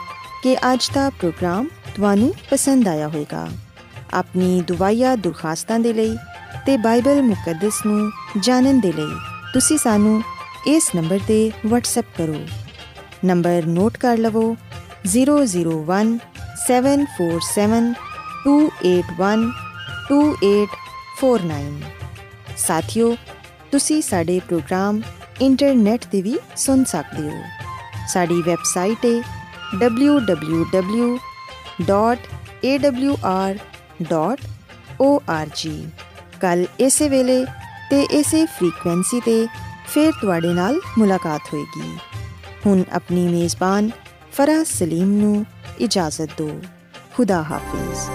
کہ 0.43 0.55
اج 0.61 0.89
دا 0.95 1.09
پروگرام 1.21 1.65
تانوں 1.95 2.29
پسند 2.49 2.87
آیا 2.87 3.07
ہوئے 3.07 3.25
گا۔ 3.31 3.45
اپنی 4.11 4.61
دعائیا 4.69 5.15
درخواستوں 5.23 5.83
کے 5.83 5.93
لیے 5.93 6.15
تے 6.65 6.77
بائبل 6.77 7.21
مقدس 7.21 7.85
نو 7.85 8.09
جانن 8.41 8.83
دے 8.83 8.91
لئی 8.97 9.13
ਤੁਸੀਂ 9.53 9.77
ਸਾਨੂੰ 9.77 10.21
ਇਸ 10.65 10.95
ਨੰਬਰ 10.95 11.17
ਤੇ 11.27 11.49
WhatsApp 11.65 12.17
ਕਰੋ 12.17 12.45
ਨੰਬਰ 13.23 13.61
ਨੋਟ 13.65 13.97
ਕਰ 13.97 14.17
ਲਵੋ 14.17 14.55
001747 15.07 17.93
two 18.43 18.69
eight 18.79 19.11
one 19.19 19.49
two 20.07 20.33
eight, 20.41 20.75
four 21.19 21.39
nine. 21.43 21.79
ساتھیو، 22.57 23.11
تسی 23.69 24.01
ساڈے 24.01 24.39
پروگرام 24.47 24.99
انٹرنیٹ 25.39 26.05
تے 26.11 26.21
وی 26.21 26.35
سن 26.55 26.85
سکتے 26.85 27.21
ہو۔ 27.21 27.41
ساڈی 28.13 28.41
ویب 28.45 28.65
سائٹ 28.73 29.05
ہے 29.05 29.19
W 29.79 30.19
W 30.19 30.63
W 30.71 31.15
dot 31.85 32.27
A 32.61 32.77
W 32.77 33.15
R 33.21 33.53
dot 34.09 34.45
O 34.97 35.19
R 35.27 35.45
G. 35.55 35.85
کل 36.41 36.63
اسی 36.77 37.09
ویلے 37.09 37.43
تے 37.89 38.05
اسی 38.09 38.45
فریکوینسی 38.59 39.19
تے 39.25 39.43
پھر 39.93 40.09
تواڈے 40.21 40.53
خدا 47.13 47.43
حافظ 47.43 48.09